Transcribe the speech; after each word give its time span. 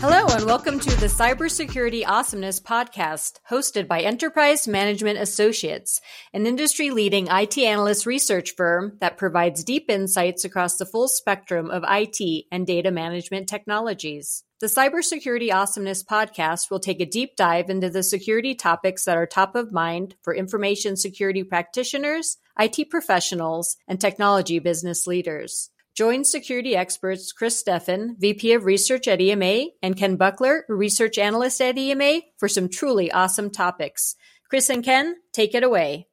Hello, 0.00 0.24
and 0.34 0.46
welcome 0.46 0.80
to 0.80 0.96
the 0.98 1.08
Cybersecurity 1.08 2.06
Awesomeness 2.06 2.58
podcast, 2.58 3.32
hosted 3.50 3.86
by 3.86 4.00
Enterprise 4.00 4.66
Management 4.66 5.18
Associates, 5.18 6.00
an 6.32 6.46
industry 6.46 6.88
leading 6.88 7.26
IT 7.26 7.58
analyst 7.58 8.06
research 8.06 8.52
firm 8.56 8.96
that 9.02 9.18
provides 9.18 9.62
deep 9.62 9.90
insights 9.90 10.42
across 10.42 10.78
the 10.78 10.86
full 10.86 11.06
spectrum 11.06 11.70
of 11.70 11.84
IT 11.86 12.46
and 12.50 12.66
data 12.66 12.90
management 12.90 13.46
technologies. 13.46 14.42
The 14.60 14.68
Cybersecurity 14.68 15.52
Awesomeness 15.52 16.02
podcast 16.02 16.70
will 16.70 16.80
take 16.80 17.02
a 17.02 17.06
deep 17.06 17.36
dive 17.36 17.68
into 17.68 17.90
the 17.90 18.02
security 18.02 18.54
topics 18.54 19.04
that 19.04 19.18
are 19.18 19.26
top 19.26 19.54
of 19.54 19.70
mind 19.70 20.14
for 20.22 20.34
information 20.34 20.96
security 20.96 21.44
practitioners, 21.44 22.38
IT 22.58 22.88
professionals, 22.88 23.76
and 23.86 24.00
technology 24.00 24.60
business 24.60 25.06
leaders. 25.06 25.68
Join 25.96 26.24
security 26.24 26.76
experts 26.76 27.32
Chris 27.32 27.62
Steffen, 27.62 28.16
VP 28.18 28.52
of 28.52 28.64
Research 28.64 29.08
at 29.08 29.20
EMA, 29.20 29.70
and 29.82 29.96
Ken 29.96 30.16
Buckler, 30.16 30.64
Research 30.68 31.18
Analyst 31.18 31.60
at 31.60 31.76
EMA, 31.76 32.20
for 32.38 32.48
some 32.48 32.68
truly 32.68 33.10
awesome 33.10 33.50
topics. 33.50 34.14
Chris 34.48 34.70
and 34.70 34.84
Ken, 34.84 35.16
take 35.32 35.54
it 35.54 35.64
away. 35.64 36.06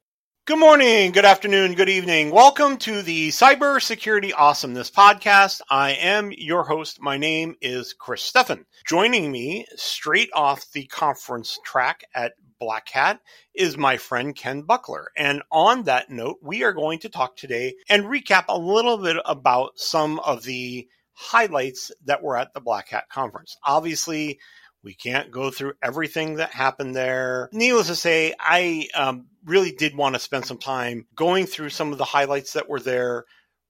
Good 0.46 0.60
morning, 0.60 1.12
good 1.12 1.26
afternoon, 1.26 1.76
good 1.76 1.90
evening. 1.90 2.32
Welcome 2.32 2.78
to 2.78 3.02
the 3.02 3.30
Cybersecurity 3.30 4.32
Awesomeness 4.36 4.90
podcast. 4.90 5.62
I 5.70 5.92
am 5.92 6.32
your 6.32 6.64
host. 6.64 7.02
My 7.02 7.18
name 7.18 7.56
is 7.62 7.94
Chris 7.94 8.32
Steffen. 8.32 8.64
Joining 8.88 9.32
me 9.32 9.68
straight 9.76 10.30
off 10.34 10.72
the 10.72 10.86
conference 10.86 11.60
track 11.66 12.06
at 12.16 12.32
Black 12.60 12.90
Hat 12.90 13.22
is 13.54 13.78
my 13.78 13.98
friend 13.98 14.36
Ken 14.36 14.62
Buckler. 14.62 15.12
And 15.16 15.42
on 15.52 15.84
that 15.84 16.10
note, 16.10 16.38
we 16.42 16.64
are 16.64 16.74
going 16.74 17.00
to 17.00 17.10
talk 17.10 17.36
today 17.36 17.76
and 17.90 18.06
recap 18.06 18.46
a 18.50 18.58
little 18.58 18.98
bit 18.98 19.18
about 19.26 19.78
some 19.78 20.20
of 20.20 20.44
the 20.44 20.88
highlights 21.14 21.92
that 22.06 22.22
were 22.22 22.38
at 22.38 22.54
the 22.54 22.62
Black 22.62 22.90
Hat 22.90 23.10
conference. 23.10 23.58
Obviously, 23.66 24.40
we 24.84 24.94
can't 24.94 25.32
go 25.32 25.50
through 25.50 25.74
everything 25.82 26.36
that 26.36 26.52
happened 26.52 26.96
there. 26.96 27.50
Needless 27.52 27.88
to 27.88 27.96
say, 27.96 28.34
I 28.40 28.88
um, 28.96 29.28
really 29.44 29.72
did 29.72 29.98
want 29.98 30.16
to 30.16 30.20
spend 30.20 30.46
some 30.46 30.60
time 30.60 31.08
going 31.16 31.46
through 31.46 31.70
some 31.70 31.92
of 31.92 31.98
the 31.98 32.06
highlights 32.06 32.54
that 32.54 32.70
were 32.70 32.80
there, 32.80 33.26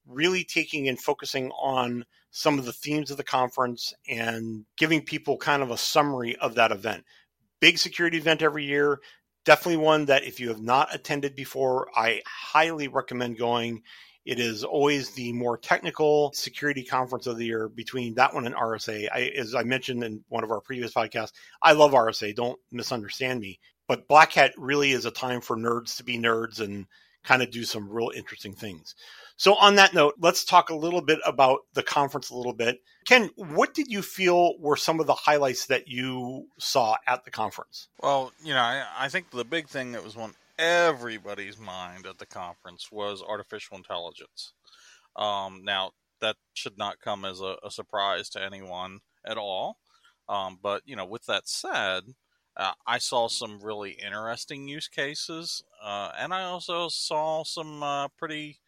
really 0.06 0.44
taking 0.44 0.88
and 0.88 1.00
focusing 1.00 1.50
on 1.52 2.04
some 2.30 2.58
of 2.58 2.66
the 2.66 2.72
themes 2.72 3.10
of 3.10 3.16
the 3.16 3.24
conference 3.24 3.94
and 4.08 4.64
giving 4.76 5.02
people 5.02 5.36
kind 5.36 5.62
of 5.62 5.70
a 5.70 5.78
summary 5.78 6.36
of 6.36 6.54
that 6.54 6.72
event 6.72 7.04
big 7.60 7.78
security 7.78 8.18
event 8.18 8.42
every 8.42 8.64
year. 8.64 9.00
Definitely 9.44 9.78
one 9.78 10.06
that 10.06 10.24
if 10.24 10.40
you 10.40 10.48
have 10.48 10.60
not 10.60 10.94
attended 10.94 11.34
before, 11.34 11.88
I 11.94 12.22
highly 12.26 12.88
recommend 12.88 13.38
going. 13.38 13.82
It 14.24 14.40
is 14.40 14.62
always 14.62 15.10
the 15.10 15.32
more 15.32 15.56
technical 15.56 16.32
security 16.34 16.84
conference 16.84 17.26
of 17.26 17.38
the 17.38 17.46
year 17.46 17.68
between 17.68 18.14
that 18.14 18.34
one 18.34 18.44
and 18.44 18.54
RSA. 18.54 19.08
I, 19.10 19.20
as 19.36 19.54
I 19.54 19.62
mentioned 19.62 20.04
in 20.04 20.22
one 20.28 20.44
of 20.44 20.50
our 20.50 20.60
previous 20.60 20.92
podcasts, 20.92 21.32
I 21.62 21.72
love 21.72 21.92
RSA. 21.92 22.34
Don't 22.34 22.58
misunderstand 22.70 23.40
me. 23.40 23.58
But 23.86 24.06
Black 24.06 24.32
Hat 24.34 24.52
really 24.58 24.92
is 24.92 25.06
a 25.06 25.10
time 25.10 25.40
for 25.40 25.56
nerds 25.56 25.96
to 25.96 26.04
be 26.04 26.18
nerds 26.18 26.60
and 26.60 26.86
kind 27.28 27.42
of 27.42 27.50
do 27.50 27.64
some 27.64 27.90
real 27.90 28.10
interesting 28.16 28.54
things. 28.54 28.94
So, 29.36 29.54
on 29.54 29.76
that 29.76 29.94
note, 29.94 30.14
let's 30.18 30.44
talk 30.44 30.70
a 30.70 30.74
little 30.74 31.02
bit 31.02 31.20
about 31.26 31.60
the 31.74 31.82
conference 31.82 32.30
a 32.30 32.36
little 32.36 32.54
bit. 32.54 32.80
Ken, 33.04 33.30
what 33.36 33.74
did 33.74 33.86
you 33.88 34.02
feel 34.02 34.58
were 34.58 34.76
some 34.76 34.98
of 34.98 35.06
the 35.06 35.14
highlights 35.14 35.66
that 35.66 35.86
you 35.86 36.46
saw 36.58 36.96
at 37.06 37.24
the 37.24 37.30
conference? 37.30 37.88
Well, 38.02 38.32
you 38.42 38.54
know, 38.54 38.60
I, 38.60 38.84
I 38.98 39.08
think 39.08 39.30
the 39.30 39.44
big 39.44 39.68
thing 39.68 39.92
that 39.92 40.02
was 40.02 40.16
on 40.16 40.34
everybody's 40.58 41.58
mind 41.58 42.06
at 42.06 42.18
the 42.18 42.26
conference 42.26 42.88
was 42.90 43.22
artificial 43.22 43.76
intelligence. 43.76 44.54
Um, 45.14 45.60
now, 45.62 45.92
that 46.20 46.36
should 46.54 46.78
not 46.78 47.00
come 47.00 47.24
as 47.24 47.40
a, 47.40 47.56
a 47.62 47.70
surprise 47.70 48.28
to 48.30 48.42
anyone 48.42 49.00
at 49.24 49.36
all. 49.36 49.78
Um, 50.28 50.58
but, 50.60 50.82
you 50.84 50.96
know, 50.96 51.06
with 51.06 51.26
that 51.26 51.48
said, 51.48 52.02
uh, 52.58 52.72
I 52.86 52.98
saw 52.98 53.28
some 53.28 53.60
really 53.60 53.92
interesting 53.92 54.68
use 54.68 54.88
cases, 54.88 55.62
uh, 55.82 56.12
and 56.18 56.34
I 56.34 56.42
also 56.44 56.88
saw 56.88 57.44
some 57.44 57.82
uh, 57.82 58.08
pretty 58.08 58.60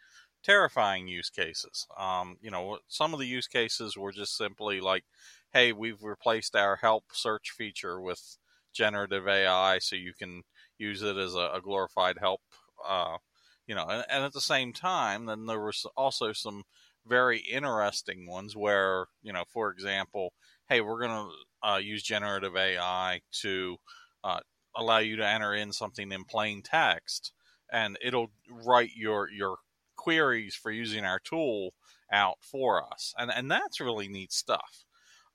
terrifying 0.43 1.09
use 1.09 1.31
cases. 1.31 1.87
Um, 1.97 2.37
you 2.41 2.51
know, 2.51 2.78
some 2.89 3.12
of 3.12 3.21
the 3.21 3.27
use 3.27 3.47
cases 3.49 3.97
were 3.97 4.12
just 4.12 4.37
simply 4.37 4.81
like, 4.81 5.05
hey, 5.53 5.73
we've 5.73 6.03
replaced 6.03 6.56
our 6.56 6.77
help 6.77 7.05
search 7.12 7.51
feature 7.51 8.01
with 8.01 8.39
generative 8.73 9.27
AI 9.28 9.78
so 9.81 9.97
you 9.97 10.15
can 10.15 10.43
use 10.78 11.03
it 11.03 11.17
as 11.17 11.34
a, 11.34 11.51
a 11.55 11.61
glorified 11.61 12.19
help. 12.19 12.41
Uh, 12.87 13.19
you 13.67 13.75
know, 13.75 13.87
and, 13.89 14.05
and, 14.09 14.25
at 14.25 14.33
the 14.33 14.41
same 14.41 14.72
time, 14.72 15.27
then 15.27 15.47
there 15.47 15.61
was 15.61 15.87
also 15.97 16.33
some 16.33 16.65
very 17.07 17.39
interesting 17.39 18.27
ones 18.27 18.57
where, 18.57 19.07
you 19.22 19.33
know, 19.33 19.45
for 19.49 19.71
example, 19.71 20.33
hey, 20.71 20.81
we're 20.81 21.01
going 21.07 21.11
to 21.11 21.69
uh, 21.69 21.77
use 21.79 22.03
generative 22.03 22.57
AI 22.57 23.21
to 23.43 23.77
uh, 24.25 24.41
allow 24.77 24.99
you 24.99 25.17
to 25.17 25.29
enter 25.29 25.55
in 25.55 25.73
something 25.73 26.13
in 26.13 26.25
plain 26.25 26.63
text 26.63 27.33
and 27.73 27.99
it'll 28.03 28.31
write 28.67 28.91
your 28.97 29.31
your 29.31 29.59
queries 29.97 30.55
for 30.55 30.71
using 30.71 31.05
our 31.05 31.19
tool 31.21 31.75
out 32.13 32.39
for 32.41 32.83
us, 32.93 33.15
and 33.19 33.31
and 33.31 33.51
that's 33.51 33.81
really 33.81 34.09
neat 34.09 34.33
stuff. 34.33 34.85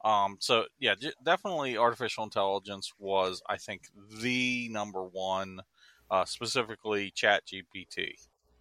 Um, 0.03 0.37
so 0.39 0.65
yeah, 0.79 0.95
definitely 1.23 1.77
artificial 1.77 2.23
intelligence 2.23 2.91
was, 2.99 3.41
I 3.49 3.57
think, 3.57 3.83
the 4.21 4.69
number 4.69 5.03
one, 5.03 5.61
uh, 6.11 6.25
specifically 6.25 7.11
Chat 7.11 7.43
GPT. 7.47 8.13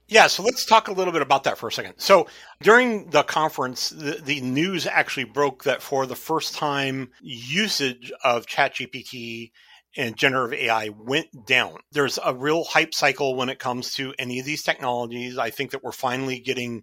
Yeah, 0.06 0.26
so 0.26 0.42
let's 0.42 0.66
talk 0.66 0.88
a 0.88 0.92
little 0.92 1.12
bit 1.12 1.22
about 1.22 1.44
that 1.44 1.56
for 1.56 1.68
a 1.68 1.72
second. 1.72 1.94
So 1.96 2.26
during 2.62 3.08
the 3.10 3.22
conference, 3.22 3.88
the, 3.88 4.20
the 4.22 4.40
news 4.42 4.86
actually 4.86 5.24
broke 5.24 5.64
that 5.64 5.80
for 5.80 6.06
the 6.06 6.16
first 6.16 6.54
time, 6.54 7.10
usage 7.22 8.12
of 8.22 8.46
ChatGPT 8.46 9.52
and 9.96 10.16
generative 10.16 10.58
AI 10.58 10.90
went 10.90 11.46
down. 11.46 11.78
There's 11.92 12.18
a 12.22 12.34
real 12.34 12.64
hype 12.64 12.92
cycle 12.92 13.34
when 13.34 13.48
it 13.48 13.58
comes 13.58 13.94
to 13.94 14.12
any 14.18 14.38
of 14.40 14.44
these 14.44 14.62
technologies. 14.62 15.38
I 15.38 15.50
think 15.50 15.70
that 15.70 15.82
we're 15.82 15.92
finally 15.92 16.38
getting 16.38 16.82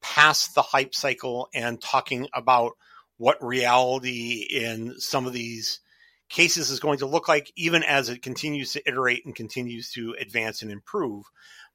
past 0.00 0.54
the 0.54 0.62
hype 0.62 0.94
cycle 0.94 1.48
and 1.52 1.80
talking 1.80 2.28
about 2.32 2.72
what 3.16 3.42
reality 3.44 4.46
in 4.48 4.98
some 4.98 5.26
of 5.26 5.32
these 5.32 5.80
cases 6.28 6.70
is 6.70 6.80
going 6.80 6.98
to 6.98 7.06
look 7.06 7.28
like, 7.28 7.52
even 7.56 7.82
as 7.82 8.08
it 8.08 8.22
continues 8.22 8.72
to 8.72 8.88
iterate 8.88 9.26
and 9.26 9.34
continues 9.34 9.90
to 9.92 10.14
advance 10.20 10.62
and 10.62 10.70
improve. 10.70 11.24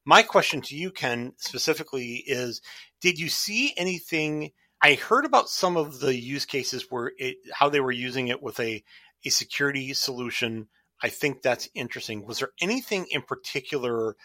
My 0.05 0.21
question 0.21 0.61
to 0.61 0.75
you, 0.75 0.91
Ken, 0.91 1.33
specifically 1.37 2.23
is 2.27 2.61
Did 3.01 3.19
you 3.19 3.29
see 3.29 3.73
anything? 3.75 4.51
I 4.81 4.93
heard 4.93 5.25
about 5.25 5.49
some 5.49 5.77
of 5.77 5.99
the 5.99 6.15
use 6.15 6.45
cases 6.45 6.85
where 6.89 7.11
it, 7.17 7.37
how 7.51 7.69
they 7.69 7.79
were 7.79 7.91
using 7.91 8.27
it 8.27 8.41
with 8.41 8.59
a 8.59 8.83
a 9.25 9.29
security 9.29 9.93
solution. 9.93 10.67
I 11.01 11.09
think 11.09 11.41
that's 11.41 11.67
interesting. 11.73 12.25
Was 12.25 12.39
there 12.39 12.51
anything 12.61 13.07
in 13.09 13.23
particular 13.23 14.15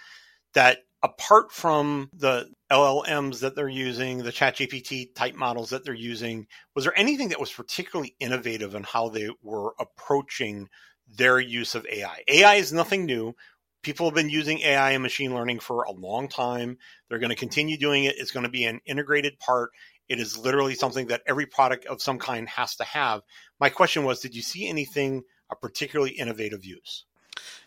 that, 0.52 0.78
apart 1.02 1.52
from 1.52 2.10
the 2.12 2.50
LLMs 2.70 3.40
that 3.40 3.56
they're 3.56 3.68
using, 3.68 4.18
the 4.18 4.32
ChatGPT 4.32 5.14
type 5.14 5.34
models 5.34 5.70
that 5.70 5.84
they're 5.84 5.94
using, 5.94 6.46
was 6.74 6.84
there 6.84 6.98
anything 6.98 7.30
that 7.30 7.40
was 7.40 7.52
particularly 7.52 8.14
innovative 8.20 8.74
in 8.74 8.82
how 8.82 9.08
they 9.08 9.30
were 9.42 9.74
approaching 9.80 10.68
their 11.08 11.40
use 11.40 11.74
of 11.74 11.86
AI? 11.86 12.22
AI 12.28 12.54
is 12.56 12.72
nothing 12.72 13.06
new. 13.06 13.34
People 13.82 14.06
have 14.06 14.14
been 14.14 14.30
using 14.30 14.60
AI 14.60 14.92
and 14.92 15.02
machine 15.02 15.34
learning 15.34 15.60
for 15.60 15.84
a 15.84 15.92
long 15.92 16.28
time. 16.28 16.78
They're 17.08 17.18
going 17.18 17.30
to 17.30 17.36
continue 17.36 17.78
doing 17.78 18.04
it. 18.04 18.16
It's 18.18 18.30
going 18.30 18.44
to 18.44 18.50
be 18.50 18.64
an 18.64 18.80
integrated 18.84 19.38
part. 19.38 19.70
It 20.08 20.20
is 20.20 20.36
literally 20.36 20.74
something 20.74 21.06
that 21.06 21.22
every 21.26 21.46
product 21.46 21.86
of 21.86 22.02
some 22.02 22.18
kind 22.18 22.48
has 22.48 22.76
to 22.76 22.84
have. 22.84 23.22
My 23.58 23.70
question 23.70 24.04
was 24.04 24.20
Did 24.20 24.34
you 24.34 24.42
see 24.42 24.68
anything, 24.68 25.22
a 25.50 25.56
particularly 25.56 26.12
innovative 26.12 26.64
use? 26.64 27.04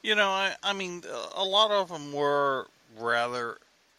You 0.01 0.15
know, 0.15 0.29
I, 0.29 0.53
I 0.61 0.73
mean, 0.73 1.03
a 1.35 1.43
lot 1.43 1.71
of 1.71 1.89
them 1.89 2.13
were 2.13 2.67
rather 2.99 3.57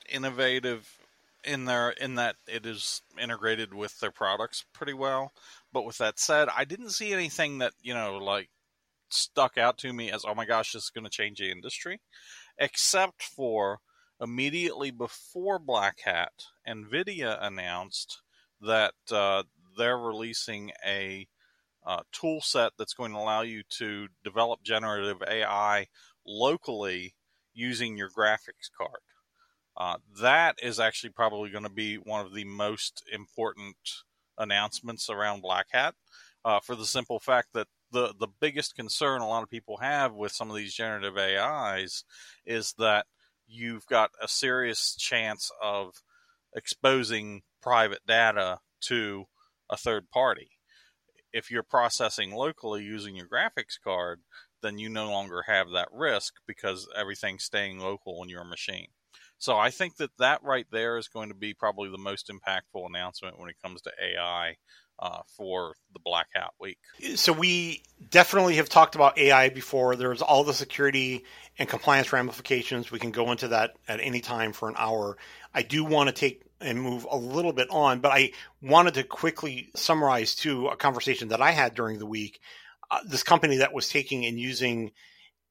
innovative 0.09 0.99
in 1.45 1.65
their 1.65 1.91
in 1.91 2.15
that 2.17 2.37
it 2.47 2.67
is 2.67 3.03
integrated 3.21 3.75
with 3.75 3.99
their 4.01 4.11
products 4.11 4.65
pretty 4.73 4.95
well. 4.95 5.33
But 5.73 5.85
with 5.85 5.99
that 5.99 6.19
said, 6.19 6.49
I 6.55 6.65
didn't 6.65 6.91
see 6.91 7.13
anything 7.13 7.59
that 7.59 7.73
you 7.83 7.95
know 7.95 8.19
like 8.19 8.49
stuck 9.15 9.57
out 9.59 9.79
to 9.79 9.93
me 9.93 10.11
as 10.11 10.25
oh 10.25 10.35
my 10.35 10.45
gosh, 10.45 10.73
this 10.73 10.85
is 10.85 10.91
going 10.91 11.05
to 11.05 11.11
change 11.11 11.39
the 11.39 11.51
industry, 11.51 12.01
except 12.59 13.23
for 13.23 13.81
immediately 14.21 14.91
before 14.91 15.59
Black 15.59 16.01
Hat, 16.05 16.33
Nvidia 16.69 17.39
announced 17.41 18.23
that 18.61 18.95
uh, 19.11 19.43
they're 19.77 19.99
releasing 19.99 20.73
a 20.87 21.27
uh, 21.87 22.01
tool 22.13 22.41
set 22.41 22.73
that's 22.79 22.95
going 22.95 23.13
to 23.13 23.19
allow 23.19 23.43
you 23.43 23.63
to 23.69 24.09
develop 24.23 24.63
generative 24.63 25.23
AI 25.29 25.87
locally 26.27 27.15
using 27.53 27.97
your 27.97 28.09
graphics 28.09 28.71
card. 28.77 29.01
Uh, 29.77 29.97
that 30.21 30.57
is 30.63 30.79
actually 30.79 31.11
probably 31.11 31.51
going 31.51 31.65
to 31.65 31.71
be 31.71 31.97
one 31.97 32.25
of 32.25 32.33
the 32.33 32.45
most 32.45 33.03
important 33.13 33.77
announcements 34.39 35.11
around 35.11 35.43
Black 35.43 35.67
Hat 35.73 35.95
uh, 36.45 36.61
for 36.61 36.77
the 36.77 36.87
simple 36.87 37.19
fact 37.19 37.49
that 37.55 37.67
the, 37.95 38.13
the 38.19 38.29
biggest 38.41 38.75
concern 38.75 39.23
a 39.23 39.29
lot 39.29 39.45
of 39.45 39.49
people 39.49 39.79
have 39.79 40.13
with 40.13 40.33
some 40.33 40.51
of 40.51 40.57
these 40.57 40.75
generative 40.75 41.17
AIs 41.17 42.05
is 42.45 42.75
that 42.77 43.07
you've 43.47 43.87
got 43.87 44.11
a 44.21 44.27
serious 44.27 44.97
chance 44.97 45.51
of 45.63 46.03
exposing 46.55 47.43
private 47.63 48.05
data 48.07 48.59
to 48.81 49.25
a 49.71 49.77
third 49.77 50.11
party. 50.11 50.51
if 51.33 51.51
you're 51.51 51.65
processing 51.65 52.33
locally 52.33 52.85
using 52.85 53.17
your 53.17 53.27
graphics 53.29 53.79
card, 53.83 54.21
then 54.63 54.79
you 54.79 54.89
no 54.89 55.11
longer 55.11 55.43
have 55.47 55.71
that 55.71 55.89
risk 55.93 56.35
because 56.47 56.89
everything's 56.97 57.45
staying 57.45 57.79
local 57.79 58.21
on 58.21 58.29
your 58.29 58.45
machine. 58.45 58.89
So 59.39 59.57
I 59.57 59.71
think 59.71 59.97
that 59.97 60.17
that 60.19 60.43
right 60.43 60.67
there 60.71 60.97
is 60.97 61.09
going 61.09 61.29
to 61.29 61.35
be 61.35 61.55
probably 61.55 61.91
the 61.91 61.99
most 61.99 62.31
impactful 62.31 62.87
announcement 62.89 63.39
when 63.39 63.51
it 63.51 63.61
comes 63.63 63.83
to 63.83 63.93
AI 64.01 64.57
uh, 64.99 65.21
for 65.37 65.75
the 65.93 66.01
Black 66.01 66.29
Hat 66.35 66.53
week. 66.61 66.79
So 67.17 67.33
we 67.33 67.83
definitely 68.11 68.57
have 68.57 68.69
talked 68.69 68.95
about 68.95 69.19
AI 69.19 69.49
before. 69.49 69.97
There's 69.97 70.23
all 70.23 70.45
the 70.45 70.55
security 70.55 71.25
and 71.59 71.69
compliance 71.69 72.13
ramifications. 72.13 72.91
We 72.91 72.99
can 72.99 73.11
go 73.11 73.31
into 73.33 73.49
that 73.49 73.73
at 73.89 74.01
any 74.01 74.21
time 74.21 74.53
for 74.53 74.69
an 74.69 74.75
hour. 74.79 75.17
I 75.53 75.63
do 75.63 75.85
want 75.85 76.09
to 76.09 76.15
take 76.15 76.43
and 76.61 76.81
move 76.81 77.07
a 77.11 77.17
little 77.17 77.53
bit 77.53 77.69
on, 77.71 78.01
but 78.01 78.13
I 78.13 78.33
wanted 78.63 78.95
to 78.95 79.05
quickly 79.05 79.71
summarize 79.75 80.35
too 80.35 80.69
a 80.69 80.77
conversation 80.77 81.29
that 81.29 81.43
I 81.43 81.51
had 81.51 81.75
during 81.75 81.99
the 81.99 82.07
week. 82.07 82.41
Uh, 82.91 83.01
this 83.07 83.23
company 83.23 83.59
that 83.59 83.75
was 83.75 83.89
taking 83.89 84.25
and 84.25 84.39
using 84.39 84.93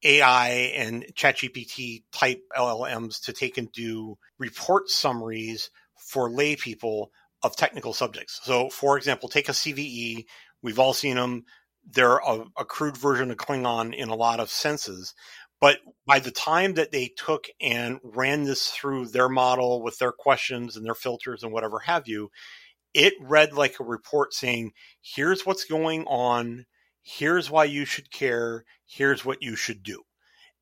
AI 0.04 0.50
and 0.75 1.06
ChatGPT 1.13 2.04
type 2.12 2.42
LLMs 2.56 3.22
to 3.25 3.34
take 3.34 3.57
and 3.57 3.72
do 3.72 4.18
report 4.38 4.90
summaries 4.90 5.69
for 5.95 6.30
lay 6.30 6.56
people 6.56 7.12
of 7.44 7.56
technical 7.56 7.94
subjects. 7.94 8.40
So, 8.44 8.69
for 8.69 8.98
example, 8.98 9.30
take 9.30 9.50
a 9.50 9.54
CVE. 9.54 10.25
We've 10.62 10.80
all 10.80 10.94
seen 10.94 11.16
them. 11.16 11.44
They're 11.86 12.18
a, 12.18 12.45
a 12.57 12.66
crude 12.66 12.98
version 12.98 13.30
of 13.31 13.38
Klingon 13.38 13.94
in 13.94 14.10
a 14.10 14.16
lot 14.16 14.40
of 14.40 14.50
senses. 14.50 15.13
But 15.60 15.80
by 16.06 16.19
the 16.19 16.31
time 16.31 16.74
that 16.74 16.92
they 16.92 17.10
took 17.16 17.48
and 17.62 18.00
ran 18.04 18.44
this 18.44 18.69
through 18.69 19.07
their 19.07 19.30
model 19.30 19.81
with 19.81 19.98
their 19.98 20.12
questions 20.12 20.75
and 20.75 20.86
their 20.86 20.95
filters 20.95 21.44
and 21.44 21.51
whatever 21.54 21.80
have 21.80 22.07
you, 22.07 22.31
it 22.94 23.13
read 23.22 23.54
like 23.54 23.80
a 23.80 23.84
report 23.84 24.34
saying, 24.34 24.72
here's 25.01 25.45
what's 25.45 25.66
going 25.66 26.06
on. 26.06 26.66
Here's 27.01 27.50
why 27.50 27.66
you 27.66 27.86
should 27.86 28.12
care. 28.12 28.66
Here's 28.86 29.25
what 29.25 29.42
you 29.42 29.56
should 29.56 29.84
do. 29.84 30.04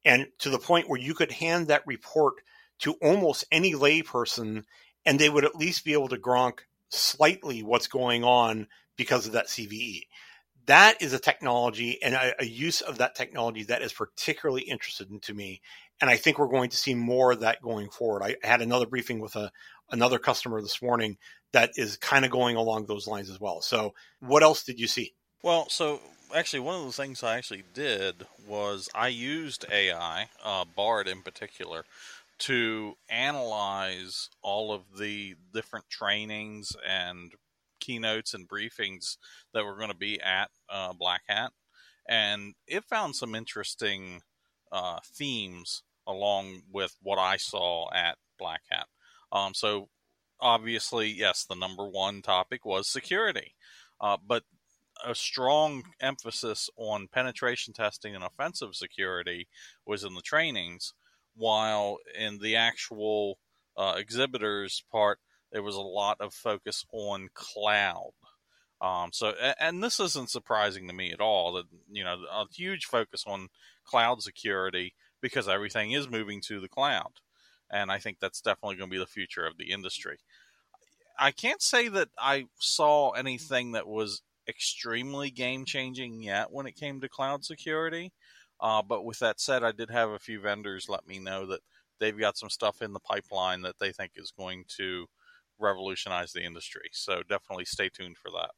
And 0.05 0.27
to 0.39 0.49
the 0.49 0.59
point 0.59 0.89
where 0.89 0.99
you 0.99 1.13
could 1.13 1.31
hand 1.31 1.67
that 1.67 1.85
report 1.85 2.35
to 2.79 2.93
almost 3.01 3.45
any 3.51 3.73
layperson 3.73 4.63
and 5.05 5.19
they 5.19 5.29
would 5.29 5.45
at 5.45 5.55
least 5.55 5.85
be 5.85 5.93
able 5.93 6.09
to 6.09 6.17
gronk 6.17 6.59
slightly 6.91 7.63
what's 7.63 7.87
going 7.87 8.23
on 8.23 8.67
because 8.97 9.25
of 9.25 9.33
that 9.33 9.47
CVE. 9.47 10.03
That 10.67 11.01
is 11.01 11.13
a 11.13 11.19
technology 11.19 12.01
and 12.03 12.13
a, 12.13 12.33
a, 12.39 12.45
use 12.45 12.81
of 12.81 12.99
that 12.99 13.15
technology 13.15 13.63
that 13.63 13.81
is 13.81 13.93
particularly 13.93 14.61
interesting 14.61 15.19
to 15.21 15.33
me. 15.33 15.61
And 15.99 16.09
I 16.09 16.17
think 16.17 16.37
we're 16.37 16.47
going 16.47 16.69
to 16.69 16.77
see 16.77 16.93
more 16.93 17.31
of 17.31 17.39
that 17.39 17.61
going 17.61 17.89
forward. 17.89 18.21
I 18.23 18.35
had 18.43 18.61
another 18.61 18.85
briefing 18.85 19.19
with 19.19 19.35
a 19.35 19.51
another 19.89 20.19
customer 20.19 20.61
this 20.61 20.81
morning 20.81 21.17
that 21.51 21.71
is 21.75 21.97
kind 21.97 22.25
of 22.25 22.31
going 22.31 22.55
along 22.55 22.85
those 22.85 23.07
lines 23.07 23.29
as 23.29 23.39
well. 23.39 23.61
So, 23.61 23.93
what 24.19 24.43
else 24.43 24.63
did 24.63 24.79
you 24.79 24.87
see? 24.87 25.13
Well, 25.43 25.67
so 25.69 25.99
actually, 26.33 26.61
one 26.61 26.79
of 26.79 26.85
the 26.85 26.91
things 26.91 27.23
I 27.23 27.37
actually 27.37 27.63
did 27.73 28.25
was 28.47 28.89
I 28.95 29.07
used 29.09 29.65
AI, 29.71 30.29
uh, 30.43 30.65
Bard 30.75 31.07
in 31.07 31.21
particular, 31.21 31.85
to 32.41 32.95
analyze 33.07 34.29
all 34.41 34.73
of 34.73 34.81
the 34.97 35.35
different 35.53 35.85
trainings 35.89 36.75
and 36.87 37.33
keynotes 37.79 38.33
and 38.33 38.49
briefings 38.49 39.17
that 39.53 39.63
were 39.63 39.77
going 39.77 39.91
to 39.91 39.95
be 39.97 40.19
at 40.21 40.49
uh, 40.67 40.91
Black 40.93 41.21
Hat, 41.27 41.51
and 42.09 42.55
it 42.67 42.83
found 42.85 43.15
some 43.15 43.35
interesting 43.35 44.21
uh, 44.71 44.97
themes 45.05 45.83
along 46.07 46.63
with 46.71 46.95
what 47.03 47.19
I 47.19 47.37
saw 47.37 47.93
at 47.93 48.17
Black 48.39 48.61
Hat. 48.71 48.87
Um, 49.31 49.53
so, 49.53 49.89
obviously, 50.39 51.09
yes, 51.09 51.45
the 51.45 51.55
number 51.55 51.87
one 51.87 52.23
topic 52.23 52.65
was 52.65 52.87
security, 52.87 53.53
uh, 53.99 54.17
but 54.25 54.43
a 55.05 55.13
strong 55.13 55.83
emphasis 55.99 56.71
on 56.75 57.07
penetration 57.07 57.75
testing 57.75 58.15
and 58.15 58.23
offensive 58.23 58.73
security 58.73 59.47
was 59.85 60.03
in 60.03 60.15
the 60.15 60.21
trainings 60.21 60.93
while 61.41 61.97
in 62.15 62.37
the 62.37 62.55
actual 62.55 63.39
uh, 63.75 63.95
exhibitors 63.97 64.83
part, 64.91 65.17
there 65.51 65.63
was 65.63 65.75
a 65.75 65.81
lot 65.81 66.17
of 66.19 66.35
focus 66.35 66.85
on 66.93 67.29
cloud. 67.33 68.11
Um, 68.79 69.09
so, 69.11 69.33
and 69.59 69.83
this 69.83 69.99
isn't 69.99 70.29
surprising 70.29 70.87
to 70.87 70.93
me 70.93 71.11
at 71.11 71.19
all. 71.19 71.53
That 71.53 71.65
you 71.91 72.03
know, 72.03 72.17
a 72.31 72.45
huge 72.53 72.85
focus 72.85 73.23
on 73.25 73.49
cloud 73.83 74.21
security 74.21 74.93
because 75.19 75.47
everything 75.47 75.91
is 75.91 76.09
moving 76.09 76.41
to 76.47 76.59
the 76.59 76.69
cloud, 76.69 77.13
and 77.71 77.91
I 77.91 77.97
think 77.97 78.17
that's 78.19 78.41
definitely 78.41 78.75
going 78.75 78.89
to 78.89 78.95
be 78.95 78.99
the 78.99 79.07
future 79.07 79.45
of 79.45 79.57
the 79.57 79.71
industry. 79.71 80.19
I 81.19 81.31
can't 81.31 81.61
say 81.61 81.87
that 81.89 82.09
I 82.19 82.45
saw 82.59 83.11
anything 83.11 83.71
that 83.71 83.87
was 83.87 84.21
extremely 84.47 85.31
game 85.31 85.65
changing 85.65 86.21
yet 86.21 86.51
when 86.51 86.67
it 86.67 86.75
came 86.75 87.01
to 87.01 87.09
cloud 87.09 87.45
security. 87.45 88.11
Uh, 88.61 88.81
but 88.81 89.03
with 89.03 89.19
that 89.19 89.39
said, 89.39 89.63
I 89.63 89.71
did 89.71 89.89
have 89.89 90.11
a 90.11 90.19
few 90.19 90.39
vendors 90.39 90.87
let 90.87 91.07
me 91.07 91.19
know 91.19 91.47
that 91.47 91.61
they've 91.99 92.17
got 92.17 92.37
some 92.37 92.49
stuff 92.49 92.81
in 92.81 92.93
the 92.93 92.99
pipeline 92.99 93.61
that 93.61 93.79
they 93.79 93.91
think 93.91 94.11
is 94.15 94.31
going 94.31 94.65
to 94.77 95.07
revolutionize 95.59 96.31
the 96.31 96.43
industry. 96.43 96.89
So 96.91 97.21
definitely 97.27 97.65
stay 97.65 97.89
tuned 97.89 98.17
for 98.17 98.31
that. 98.31 98.51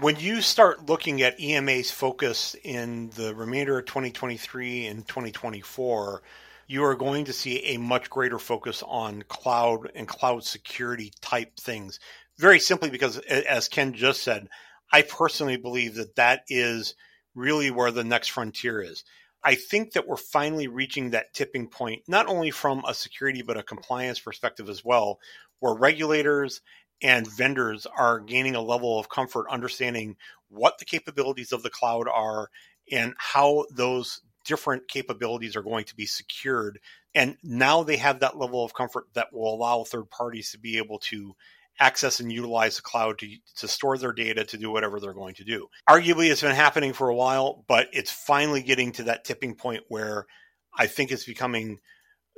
When 0.00 0.16
you 0.16 0.42
start 0.42 0.86
looking 0.86 1.22
at 1.22 1.40
EMA's 1.40 1.90
focus 1.90 2.54
in 2.62 3.10
the 3.10 3.34
remainder 3.34 3.78
of 3.78 3.86
2023 3.86 4.86
and 4.86 5.08
2024, 5.08 6.22
you 6.66 6.84
are 6.84 6.94
going 6.94 7.24
to 7.24 7.32
see 7.32 7.64
a 7.64 7.78
much 7.78 8.10
greater 8.10 8.38
focus 8.38 8.82
on 8.86 9.22
cloud 9.28 9.90
and 9.94 10.06
cloud 10.06 10.44
security 10.44 11.12
type 11.22 11.56
things. 11.56 11.98
Very 12.38 12.60
simply 12.60 12.90
because, 12.90 13.16
as 13.18 13.68
Ken 13.68 13.94
just 13.94 14.22
said, 14.22 14.48
I 14.92 15.02
personally 15.02 15.56
believe 15.56 15.94
that 15.94 16.16
that 16.16 16.42
is 16.48 16.94
really 17.34 17.70
where 17.70 17.90
the 17.90 18.04
next 18.04 18.28
frontier 18.28 18.82
is. 18.82 19.04
I 19.42 19.54
think 19.54 19.92
that 19.92 20.06
we're 20.06 20.16
finally 20.16 20.66
reaching 20.66 21.10
that 21.10 21.32
tipping 21.32 21.68
point, 21.68 22.02
not 22.08 22.26
only 22.26 22.50
from 22.50 22.82
a 22.86 22.94
security, 22.94 23.42
but 23.42 23.56
a 23.56 23.62
compliance 23.62 24.18
perspective 24.18 24.68
as 24.68 24.84
well, 24.84 25.18
where 25.60 25.74
regulators 25.74 26.60
and 27.02 27.26
vendors 27.30 27.86
are 27.86 28.20
gaining 28.20 28.56
a 28.56 28.60
level 28.60 28.98
of 28.98 29.08
comfort 29.08 29.46
understanding 29.48 30.16
what 30.48 30.78
the 30.78 30.84
capabilities 30.84 31.52
of 31.52 31.62
the 31.62 31.70
cloud 31.70 32.08
are 32.08 32.50
and 32.90 33.14
how 33.18 33.64
those 33.70 34.20
different 34.44 34.88
capabilities 34.88 35.54
are 35.56 35.62
going 35.62 35.84
to 35.84 35.94
be 35.94 36.06
secured. 36.06 36.80
And 37.14 37.36
now 37.42 37.82
they 37.82 37.98
have 37.98 38.20
that 38.20 38.38
level 38.38 38.64
of 38.64 38.74
comfort 38.74 39.04
that 39.14 39.32
will 39.32 39.54
allow 39.54 39.84
third 39.84 40.10
parties 40.10 40.52
to 40.52 40.58
be 40.58 40.78
able 40.78 40.98
to 41.00 41.36
access 41.78 42.20
and 42.20 42.32
utilize 42.32 42.76
the 42.76 42.82
cloud 42.82 43.18
to, 43.18 43.28
to 43.56 43.68
store 43.68 43.98
their 43.98 44.12
data 44.12 44.44
to 44.44 44.58
do 44.58 44.70
whatever 44.70 45.00
they're 45.00 45.12
going 45.12 45.34
to 45.34 45.44
do. 45.44 45.68
Arguably, 45.88 46.30
it's 46.30 46.42
been 46.42 46.54
happening 46.54 46.92
for 46.92 47.08
a 47.08 47.14
while, 47.14 47.64
but 47.68 47.88
it's 47.92 48.10
finally 48.10 48.62
getting 48.62 48.92
to 48.92 49.04
that 49.04 49.24
tipping 49.24 49.54
point 49.54 49.84
where 49.88 50.26
I 50.76 50.86
think 50.86 51.10
it's 51.10 51.24
becoming 51.24 51.78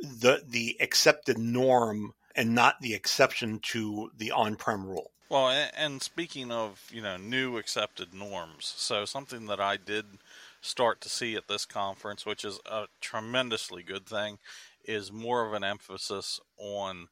the 0.02 0.42
the 0.46 0.76
accepted 0.80 1.38
norm 1.38 2.14
and 2.34 2.54
not 2.54 2.76
the 2.80 2.94
exception 2.94 3.60
to 3.62 4.10
the 4.16 4.30
on-prem 4.30 4.86
rule. 4.86 5.10
Well, 5.28 5.68
and 5.76 6.02
speaking 6.02 6.50
of 6.50 6.88
you 6.92 7.02
know 7.02 7.16
new 7.16 7.56
accepted 7.58 8.14
norms, 8.14 8.72
so 8.76 9.04
something 9.04 9.46
that 9.46 9.60
I 9.60 9.76
did 9.76 10.06
start 10.60 11.00
to 11.02 11.08
see 11.08 11.36
at 11.36 11.48
this 11.48 11.64
conference, 11.64 12.26
which 12.26 12.44
is 12.44 12.58
a 12.66 12.86
tremendously 13.00 13.82
good 13.82 14.06
thing, 14.06 14.38
is 14.84 15.12
more 15.12 15.46
of 15.46 15.52
an 15.52 15.64
emphasis 15.64 16.40
on 16.58 17.08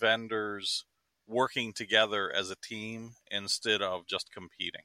vendors 0.00 0.84
working 1.26 1.72
together 1.72 2.32
as 2.34 2.50
a 2.50 2.56
team 2.56 3.12
instead 3.30 3.82
of 3.82 4.06
just 4.06 4.32
competing. 4.32 4.82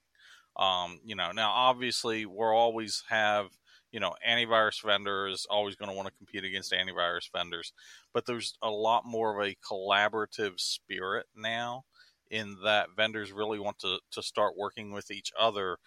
Um, 0.58 1.00
you 1.04 1.16
know, 1.16 1.32
now 1.32 1.52
obviously 1.52 2.26
we'll 2.26 2.50
always 2.50 3.04
have, 3.10 3.48
you 3.92 4.00
know, 4.00 4.16
antivirus 4.28 4.84
vendors 4.84 5.46
always 5.50 5.76
going 5.76 5.90
to 5.90 5.96
want 5.96 6.08
to 6.08 6.18
compete 6.18 6.44
against 6.44 6.74
antivirus 6.74 7.30
vendors, 7.36 7.74
but 8.14 8.26
there's 8.26 8.58
a 8.62 8.70
lot 8.70 9.06
more 9.06 9.40
of 9.40 9.48
a 9.48 9.56
collaborative 9.56 10.60
spirit 10.60 11.26
now 11.36 11.84
in 12.30 12.58
that 12.64 12.88
vendors 12.96 13.32
really 13.32 13.60
want 13.60 13.80
to, 13.80 14.00
to 14.12 14.22
start 14.22 14.58
working 14.58 14.92
with 14.92 15.12
each 15.12 15.32
other 15.40 15.78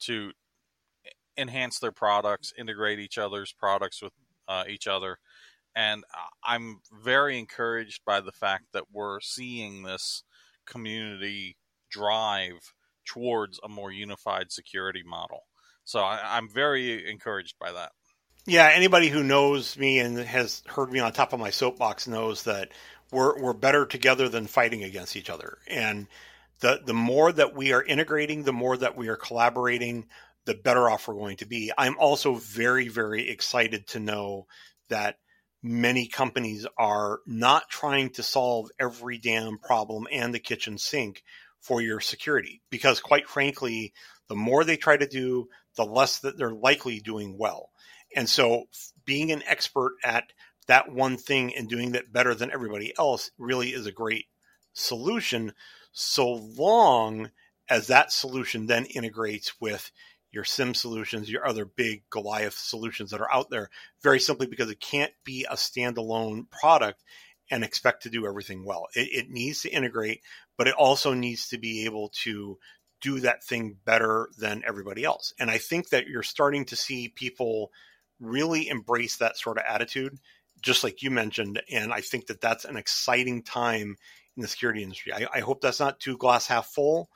to 0.00 0.32
enhance 1.36 1.78
their 1.78 1.92
products, 1.92 2.52
integrate 2.58 2.98
each 2.98 3.16
other's 3.16 3.52
products 3.52 4.02
with 4.02 4.12
uh, 4.48 4.64
each 4.68 4.86
other, 4.86 5.18
and 5.74 6.04
uh, 6.14 6.28
I'm 6.44 6.80
very 7.04 7.38
encouraged 7.38 8.00
by 8.04 8.20
the 8.20 8.32
fact 8.32 8.66
that 8.72 8.84
we're 8.92 9.20
seeing 9.20 9.82
this 9.82 10.24
community 10.66 11.56
drive 11.90 12.72
towards 13.06 13.58
a 13.64 13.68
more 13.68 13.90
unified 13.90 14.52
security 14.52 15.02
model. 15.04 15.44
So 15.84 16.00
I, 16.00 16.36
am 16.36 16.48
very 16.48 17.10
encouraged 17.10 17.54
by 17.58 17.72
that. 17.72 17.92
Yeah, 18.46 18.70
anybody 18.74 19.08
who 19.08 19.22
knows 19.22 19.76
me 19.78 19.98
and 19.98 20.18
has 20.18 20.62
heard 20.66 20.92
me 20.92 21.00
on 21.00 21.12
top 21.12 21.32
of 21.32 21.40
my 21.40 21.50
soapbox 21.50 22.06
knows 22.06 22.44
that 22.44 22.70
we're 23.10 23.40
we're 23.40 23.54
better 23.54 23.86
together 23.86 24.28
than 24.28 24.46
fighting 24.46 24.84
against 24.84 25.16
each 25.16 25.30
other. 25.30 25.58
And 25.66 26.06
the 26.60 26.80
the 26.84 26.94
more 26.94 27.32
that 27.32 27.54
we 27.54 27.72
are 27.72 27.82
integrating, 27.82 28.42
the 28.42 28.52
more 28.52 28.76
that 28.76 28.96
we 28.96 29.08
are 29.08 29.16
collaborating, 29.16 30.06
the 30.44 30.54
better 30.54 30.88
off 30.88 31.08
we're 31.08 31.14
going 31.14 31.38
to 31.38 31.46
be. 31.46 31.72
I'm 31.76 31.98
also 31.98 32.34
very 32.34 32.88
very 32.88 33.28
excited 33.28 33.86
to 33.88 34.00
know 34.00 34.46
that 34.88 35.16
many 35.62 36.06
companies 36.06 36.66
are 36.76 37.20
not 37.26 37.68
trying 37.68 38.10
to 38.10 38.22
solve 38.22 38.70
every 38.78 39.18
damn 39.18 39.58
problem 39.58 40.06
and 40.12 40.34
the 40.34 40.38
kitchen 40.38 40.78
sink 40.78 41.22
for 41.60 41.80
your 41.80 42.00
security 42.00 42.62
because 42.70 43.00
quite 43.00 43.28
frankly, 43.28 43.92
the 44.28 44.36
more 44.36 44.64
they 44.64 44.76
try 44.76 44.96
to 44.96 45.06
do, 45.06 45.48
the 45.76 45.84
less 45.84 46.20
that 46.20 46.38
they're 46.38 46.52
likely 46.52 47.00
doing 47.00 47.36
well. 47.36 47.70
And 48.14 48.28
so 48.28 48.64
being 49.04 49.32
an 49.32 49.42
expert 49.46 49.94
at 50.04 50.32
that 50.66 50.90
one 50.90 51.16
thing 51.16 51.54
and 51.56 51.68
doing 51.68 51.92
that 51.92 52.12
better 52.12 52.34
than 52.34 52.50
everybody 52.50 52.92
else 52.98 53.30
really 53.38 53.70
is 53.70 53.86
a 53.86 53.92
great 53.92 54.26
solution 54.74 55.52
so 55.92 56.32
long 56.32 57.30
as 57.68 57.88
that 57.88 58.12
solution 58.12 58.66
then 58.66 58.84
integrates 58.86 59.60
with 59.60 59.90
your 60.30 60.44
SIM 60.44 60.74
solutions, 60.74 61.30
your 61.30 61.46
other 61.46 61.64
big 61.64 62.02
Goliath 62.10 62.56
solutions 62.56 63.10
that 63.10 63.20
are 63.20 63.32
out 63.32 63.50
there, 63.50 63.70
very 64.02 64.20
simply 64.20 64.46
because 64.46 64.70
it 64.70 64.80
can't 64.80 65.12
be 65.24 65.46
a 65.48 65.54
standalone 65.54 66.50
product 66.50 67.02
and 67.50 67.64
expect 67.64 68.02
to 68.02 68.10
do 68.10 68.26
everything 68.26 68.64
well. 68.64 68.88
It, 68.94 69.26
it, 69.26 69.30
needs 69.30 69.62
to 69.62 69.70
integrate, 69.70 70.20
but 70.56 70.68
it 70.68 70.74
also 70.74 71.14
needs 71.14 71.48
to 71.48 71.58
be 71.58 71.86
able 71.86 72.10
to 72.24 72.58
do 73.00 73.20
that 73.20 73.44
thing 73.44 73.76
better 73.84 74.28
than 74.38 74.62
everybody 74.66 75.04
else. 75.04 75.32
And 75.38 75.50
I 75.50 75.58
think 75.58 75.90
that 75.90 76.08
you're 76.08 76.22
starting 76.22 76.66
to 76.66 76.76
see 76.76 77.08
people 77.08 77.70
really 78.20 78.68
embrace 78.68 79.16
that 79.18 79.38
sort 79.38 79.56
of 79.56 79.64
attitude, 79.66 80.18
just 80.60 80.84
like 80.84 81.02
you 81.02 81.10
mentioned. 81.10 81.62
And 81.70 81.92
I 81.92 82.00
think 82.00 82.26
that 82.26 82.40
that's 82.40 82.64
an 82.64 82.76
exciting 82.76 83.42
time 83.42 83.96
in 84.36 84.42
the 84.42 84.48
security 84.48 84.82
industry. 84.82 85.12
I, 85.12 85.26
I 85.32 85.40
hope 85.40 85.60
that's 85.60 85.80
not 85.80 86.00
too 86.00 86.16
glass 86.18 86.46
half 86.46 86.66
full. 86.66 87.08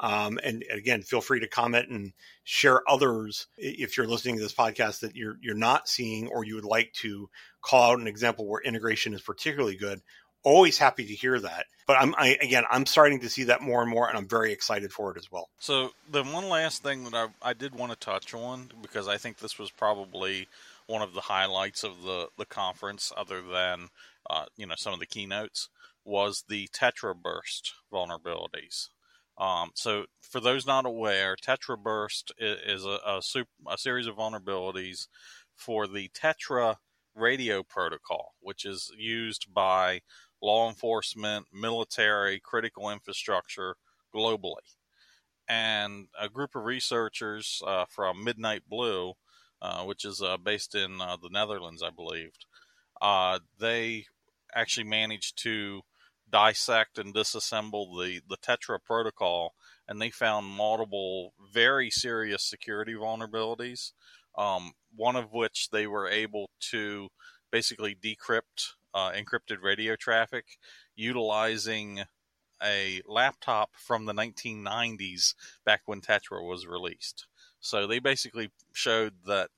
Um, 0.00 0.38
and 0.42 0.64
again, 0.70 1.02
feel 1.02 1.20
free 1.20 1.40
to 1.40 1.48
comment 1.48 1.88
and 1.88 2.12
share 2.42 2.80
others 2.88 3.46
if 3.56 3.96
you're 3.96 4.06
listening 4.06 4.36
to 4.36 4.42
this 4.42 4.54
podcast 4.54 5.00
that 5.00 5.16
you're 5.16 5.36
you're 5.40 5.54
not 5.54 5.88
seeing 5.88 6.28
or 6.28 6.44
you 6.44 6.56
would 6.56 6.64
like 6.64 6.92
to 6.94 7.28
call 7.62 7.92
out 7.92 8.00
an 8.00 8.06
example 8.06 8.46
where 8.46 8.60
integration 8.62 9.14
is 9.14 9.22
particularly 9.22 9.76
good. 9.76 10.00
Always 10.42 10.76
happy 10.76 11.06
to 11.06 11.14
hear 11.14 11.40
that. 11.40 11.66
But 11.86 11.96
I'm 12.00 12.14
I, 12.16 12.36
again, 12.40 12.64
I'm 12.70 12.86
starting 12.86 13.20
to 13.20 13.30
see 13.30 13.44
that 13.44 13.62
more 13.62 13.82
and 13.82 13.90
more, 13.90 14.08
and 14.08 14.18
I'm 14.18 14.28
very 14.28 14.52
excited 14.52 14.92
for 14.92 15.12
it 15.12 15.18
as 15.18 15.30
well. 15.30 15.48
So 15.58 15.92
the 16.10 16.24
one 16.24 16.48
last 16.48 16.82
thing 16.82 17.04
that 17.04 17.14
I, 17.14 17.28
I 17.50 17.52
did 17.52 17.74
want 17.74 17.92
to 17.92 17.98
touch 17.98 18.34
on 18.34 18.70
because 18.82 19.08
I 19.08 19.16
think 19.16 19.38
this 19.38 19.58
was 19.58 19.70
probably 19.70 20.48
one 20.86 21.02
of 21.02 21.14
the 21.14 21.22
highlights 21.22 21.84
of 21.84 22.02
the 22.02 22.28
the 22.36 22.46
conference, 22.46 23.12
other 23.16 23.42
than 23.42 23.88
uh, 24.28 24.46
you 24.56 24.66
know 24.66 24.74
some 24.76 24.92
of 24.92 25.00
the 25.00 25.06
keynotes, 25.06 25.68
was 26.04 26.44
the 26.48 26.68
Tetra 26.68 27.14
Burst 27.14 27.74
vulnerabilities. 27.92 28.88
Um, 29.36 29.70
so, 29.74 30.04
for 30.22 30.40
those 30.40 30.66
not 30.66 30.86
aware, 30.86 31.36
Tetraburst 31.36 32.30
is, 32.38 32.84
a, 32.84 32.98
a, 33.06 33.20
super, 33.22 33.50
a 33.68 33.76
series 33.76 34.06
of 34.06 34.16
vulnerabilities 34.16 35.08
for 35.56 35.86
the 35.86 36.08
Tetra 36.10 36.76
radio 37.14 37.62
protocol, 37.62 38.34
which 38.40 38.64
is 38.64 38.92
used 38.96 39.52
by 39.52 40.00
law 40.42 40.68
enforcement, 40.68 41.46
military, 41.52 42.40
critical 42.40 42.90
infrastructure 42.90 43.76
globally. 44.14 44.76
And 45.48 46.06
a 46.18 46.28
group 46.28 46.54
of 46.54 46.64
researchers 46.64 47.60
uh, 47.66 47.84
from 47.88 48.24
Midnight 48.24 48.62
Blue, 48.68 49.14
uh, 49.60 49.82
which 49.82 50.04
is 50.04 50.22
uh, 50.22 50.36
based 50.36 50.74
in 50.74 51.00
uh, 51.00 51.16
the 51.20 51.28
Netherlands, 51.30 51.82
I 51.82 51.90
believe, 51.90 52.32
uh, 53.00 53.40
they 53.58 54.06
actually 54.54 54.84
managed 54.84 55.42
to 55.42 55.82
dissect 56.34 56.98
and 56.98 57.14
disassemble 57.14 57.96
the, 57.96 58.20
the 58.28 58.36
Tetra 58.36 58.80
protocol, 58.84 59.54
and 59.86 60.02
they 60.02 60.10
found 60.10 60.44
multiple 60.44 61.32
very 61.52 61.90
serious 61.90 62.42
security 62.42 62.92
vulnerabilities. 62.92 63.92
Um, 64.36 64.72
one 64.96 65.14
of 65.14 65.32
which 65.32 65.70
they 65.70 65.86
were 65.86 66.08
able 66.08 66.50
to 66.72 67.06
basically 67.52 67.94
decrypt 67.94 68.72
uh, 68.92 69.12
encrypted 69.12 69.62
radio 69.62 69.94
traffic 69.94 70.58
utilizing 70.96 72.02
a 72.60 73.00
laptop 73.06 73.70
from 73.76 74.04
the 74.04 74.12
1990s 74.12 75.34
back 75.64 75.82
when 75.86 76.00
Tetra 76.00 76.44
was 76.44 76.66
released. 76.66 77.28
So 77.60 77.86
they 77.86 78.00
basically 78.00 78.50
showed 78.72 79.12
that 79.26 79.50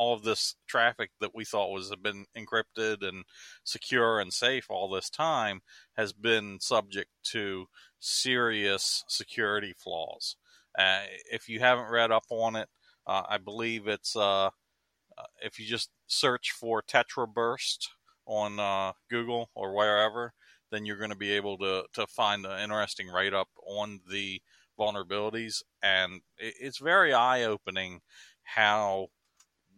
all 0.00 0.14
of 0.14 0.22
this 0.22 0.56
traffic 0.66 1.10
that 1.20 1.34
we 1.34 1.44
thought 1.44 1.70
was 1.70 1.94
been 2.02 2.24
encrypted 2.34 3.06
and 3.06 3.22
secure 3.64 4.18
and 4.18 4.32
safe 4.32 4.64
all 4.70 4.88
this 4.88 5.10
time 5.10 5.60
has 5.94 6.14
been 6.14 6.58
subject 6.58 7.10
to 7.22 7.66
serious 7.98 9.04
security 9.08 9.74
flaws. 9.76 10.36
Uh, 10.78 11.00
if 11.30 11.50
you 11.50 11.60
haven't 11.60 11.90
read 11.90 12.10
up 12.10 12.24
on 12.30 12.56
it, 12.56 12.66
uh, 13.06 13.24
I 13.28 13.36
believe 13.36 13.88
it's 13.88 14.16
uh, 14.16 14.46
uh 14.46 15.26
if 15.42 15.58
you 15.58 15.66
just 15.66 15.90
search 16.06 16.50
for 16.50 16.80
Tetraburst 16.80 17.88
on 18.24 18.58
uh, 18.58 18.92
Google 19.10 19.50
or 19.54 19.74
wherever, 19.74 20.32
then 20.70 20.86
you're 20.86 20.96
going 20.96 21.10
to 21.10 21.16
be 21.16 21.32
able 21.32 21.58
to 21.58 21.84
to 21.92 22.06
find 22.06 22.46
an 22.46 22.58
interesting 22.58 23.08
write 23.08 23.34
up 23.34 23.48
on 23.66 24.00
the 24.10 24.40
vulnerabilities, 24.78 25.62
and 25.82 26.22
it's 26.38 26.78
very 26.78 27.12
eye 27.12 27.44
opening 27.44 28.00
how 28.44 29.08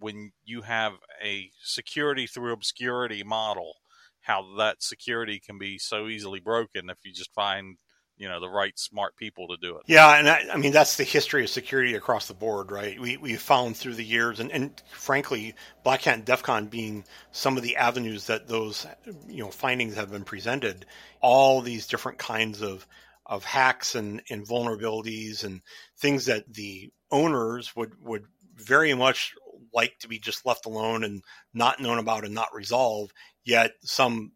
when 0.03 0.33
you 0.45 0.63
have 0.63 0.93
a 1.23 1.51
security 1.63 2.27
through 2.27 2.53
obscurity 2.53 3.23
model, 3.23 3.75
how 4.21 4.57
that 4.59 4.83
security 4.83 5.41
can 5.41 5.59
be 5.59 5.79
so 5.79 6.09
easily 6.09 6.41
broken 6.41 6.91
if 6.91 6.99
you 7.05 7.13
just 7.13 7.33
find 7.35 7.77
you 8.17 8.29
know 8.29 8.41
the 8.41 8.49
right 8.49 8.79
smart 8.79 9.17
people 9.17 9.49
to 9.49 9.57
do 9.57 9.77
it. 9.77 9.83
Yeah, 9.87 10.17
and 10.17 10.29
I, 10.29 10.45
I, 10.53 10.57
mean 10.57 10.73
that's 10.73 10.97
the 10.97 11.05
history 11.05 11.43
of 11.43 11.51
security 11.51 11.95
across 11.95 12.29
the 12.29 12.35
board, 12.35 12.71
right? 12.71 13.01
We 13.01 13.17
we 13.17 13.35
found 13.37 13.77
through 13.77 13.95
the 13.95 14.05
years, 14.05 14.39
and, 14.39 14.53
and 14.53 14.81
frankly, 14.91 15.55
Black 15.83 16.03
Hat 16.03 16.15
and 16.15 16.25
DEF 16.25 16.43
CON 16.43 16.67
being 16.67 17.05
some 17.33 17.57
of 17.57 17.63
the 17.63 17.77
avenues 17.77 18.27
that 18.27 18.49
those 18.49 18.87
you 19.27 19.43
know 19.43 19.51
findings 19.51 19.97
have 19.97 20.13
been 20.13 20.25
presented, 20.25 20.87
all 21.21 21.63
these 21.63 21.87
different 21.87 22.19
kinds 22.19 22.63
of 22.63 22.87
of 23.27 23.45
hacks 23.45 23.95
and, 23.95 24.23
and 24.31 24.47
vulnerabilities 24.47 25.45
and 25.45 25.63
things 25.99 26.27
that 26.27 26.53
the 26.53 26.91
owners 27.11 27.75
would 27.75 27.93
would 28.05 28.25
very 28.55 28.95
much 28.95 29.35
like 29.75 29.99
to 30.01 30.09
be 30.09 30.19
just 30.19 30.47
left 30.47 30.67
alone 30.67 31.05
and 31.05 31.23
not 31.55 31.81
known 31.81 31.99
about 31.99 32.25
and 32.25 32.35
not 32.35 32.55
resolved. 32.55 33.13
Yet 33.45 33.73
some 33.83 34.33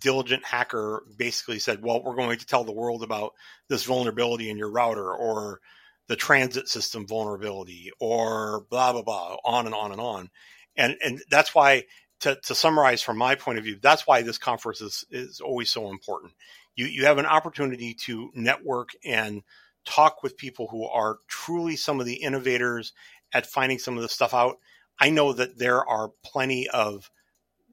diligent 0.00 0.44
hacker 0.44 1.02
basically 1.16 1.58
said, 1.58 1.82
well, 1.82 2.02
we're 2.02 2.16
going 2.16 2.38
to 2.38 2.46
tell 2.46 2.64
the 2.64 2.72
world 2.72 3.02
about 3.02 3.32
this 3.68 3.84
vulnerability 3.84 4.50
in 4.50 4.58
your 4.58 4.70
router 4.70 5.12
or 5.12 5.60
the 6.08 6.16
transit 6.16 6.68
system 6.68 7.06
vulnerability 7.06 7.90
or 8.00 8.66
blah, 8.70 8.92
blah, 8.92 9.02
blah, 9.02 9.36
on 9.44 9.66
and 9.66 9.74
on 9.74 9.92
and 9.92 10.00
on. 10.00 10.30
And, 10.76 10.96
and 11.04 11.22
that's 11.30 11.54
why, 11.54 11.84
to, 12.20 12.38
to 12.44 12.54
summarize 12.54 13.02
from 13.02 13.16
my 13.16 13.34
point 13.34 13.58
of 13.58 13.64
view, 13.64 13.78
that's 13.80 14.06
why 14.06 14.22
this 14.22 14.38
conference 14.38 14.80
is, 14.80 15.04
is 15.10 15.40
always 15.40 15.70
so 15.70 15.88
important. 15.90 16.32
You, 16.76 16.86
you 16.86 17.06
have 17.06 17.18
an 17.18 17.26
opportunity 17.26 17.94
to 17.94 18.30
network 18.34 18.90
and 19.04 19.42
talk 19.86 20.22
with 20.22 20.36
people 20.36 20.68
who 20.68 20.84
are 20.86 21.18
truly 21.28 21.76
some 21.76 22.00
of 22.00 22.06
the 22.06 22.16
innovators 22.16 22.92
at 23.32 23.46
finding 23.46 23.78
some 23.78 23.96
of 23.96 24.02
this 24.02 24.12
stuff 24.12 24.34
out 24.34 24.58
I 25.00 25.10
know 25.10 25.32
that 25.32 25.58
there 25.58 25.86
are 25.88 26.10
plenty 26.22 26.68
of 26.68 27.10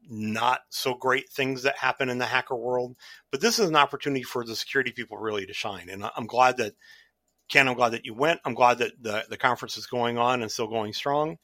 not 0.10 0.62
so 0.69 0.93
great 0.93 1.29
things 1.29 1.63
that 1.63 1.77
happen 1.77 2.10
in 2.10 2.17
the 2.17 2.25
hacker 2.25 2.55
world, 2.55 2.96
but 3.31 3.41
this 3.41 3.60
is 3.60 3.67
an 3.67 3.75
opportunity 3.75 4.24
for 4.24 4.46
the 4.46 4.55
security 4.55 4.91
people 4.91 5.17
really 5.17 5.46
to 5.46 5.53
shine. 5.53 5.89
And 5.89 6.05
I'm 6.15 6.27
glad 6.27 6.57
that 6.57 6.74
Ken, 7.50 7.67
I'm 7.67 7.75
glad 7.75 7.89
that 7.89 8.05
you 8.05 8.13
went. 8.13 8.41
I'm 8.46 8.53
glad 8.53 8.79
that 8.79 8.91
the, 9.01 9.25
the 9.29 9.38
conference 9.38 9.77
is 9.77 9.86
going 9.86 10.17
on 10.17 10.41
and 10.41 10.51
still 10.51 10.67
going 10.67 10.93
strong. 10.93 11.38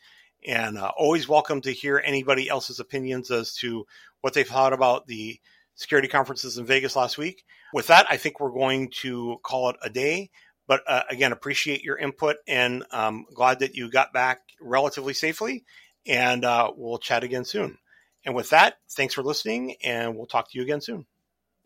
And 0.45 0.77
uh, 0.77 0.91
always 0.97 1.29
welcome 1.29 1.61
to 1.61 1.71
hear 1.71 2.01
anybody 2.03 2.49
else's 2.49 2.81
opinions 2.81 3.31
as 3.31 3.55
to 3.55 3.85
what 4.21 4.33
they 4.33 4.43
thought 4.43 4.73
about 4.73 5.07
the 5.07 5.39
security 5.75 6.09
conferences 6.09 6.57
in 6.57 6.65
Vegas 6.65 6.95
last 6.95 7.17
week. 7.17 7.45
With 7.73 7.87
that, 7.87 8.05
I 8.09 8.17
think 8.17 8.39
we're 8.39 8.51
going 8.51 8.91
to 9.01 9.37
call 9.43 9.69
it 9.69 9.77
a 9.81 9.89
day. 9.89 10.29
But 10.73 10.81
uh, 10.87 11.03
again, 11.07 11.31
appreciate 11.31 11.83
your 11.83 11.99
input 11.99 12.37
and 12.47 12.83
um, 12.89 13.27
glad 13.35 13.59
that 13.59 13.75
you 13.75 13.91
got 13.91 14.11
back 14.11 14.39
relatively 14.59 15.13
safely. 15.13 15.65
And 16.07 16.43
uh, 16.43 16.71
we'll 16.75 16.97
chat 16.97 17.23
again 17.23 17.45
soon. 17.45 17.77
And 18.25 18.33
with 18.33 18.49
that, 18.49 18.77
thanks 18.89 19.13
for 19.13 19.21
listening, 19.21 19.75
and 19.83 20.15
we'll 20.15 20.25
talk 20.25 20.49
to 20.49 20.57
you 20.57 20.63
again 20.63 20.81
soon. 20.81 21.05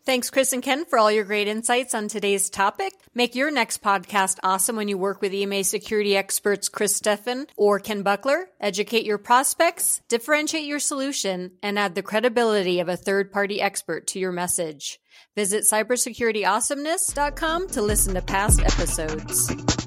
Thanks, 0.08 0.30
Chris 0.30 0.54
and 0.54 0.64
Ken, 0.64 0.86
for 0.86 0.98
all 0.98 1.12
your 1.12 1.26
great 1.26 1.50
insights 1.50 1.94
on 1.94 2.08
today's 2.08 2.50
topic. 2.50 2.94
Make 3.14 3.36
your 3.36 3.52
next 3.52 3.84
podcast 3.84 4.40
awesome 4.42 4.78
when 4.78 4.88
you 4.88 4.98
work 4.98 5.22
with 5.22 5.34
EMA 5.34 5.66
security 5.66 6.16
experts 6.16 6.70
Chris 6.70 6.98
Steffen 6.98 7.50
or 7.58 7.82
Ken 7.82 8.04
Buckler. 8.04 8.48
Educate 8.62 9.04
your 9.04 9.18
prospects, 9.18 10.02
differentiate 10.08 10.64
your 10.64 10.80
solution, 10.80 11.52
and 11.62 11.78
add 11.78 11.94
the 11.94 12.04
credibility 12.04 12.80
of 12.80 12.88
a 12.88 12.96
third 12.96 13.34
party 13.34 13.60
expert 13.60 14.08
to 14.08 14.18
your 14.18 14.32
message. 14.32 15.02
Visit 15.36 15.66
cybersecurityawesomeness.com 15.70 17.68
to 17.68 17.82
listen 17.82 18.14
to 18.14 18.22
past 18.22 18.62
episodes. 18.62 19.87